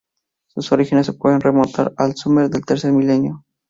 Sus 0.47 0.71
orígenes 0.71 1.05
se 1.05 1.13
pueden 1.13 1.41
remontar 1.41 1.93
al 1.95 2.15
Sumer 2.15 2.49
del 2.49 2.65
tercer 2.65 2.91
milenio. 2.91 3.45